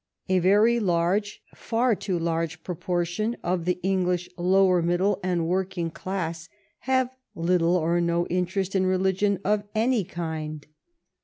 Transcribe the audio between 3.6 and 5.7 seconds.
the English lower middle and